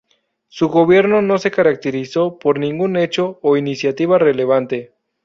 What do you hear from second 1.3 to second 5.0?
se caracterizó por ningún hecho o iniciativa relevante.